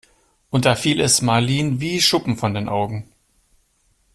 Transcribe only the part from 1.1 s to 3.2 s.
Marleen wie Schuppen von den Augen.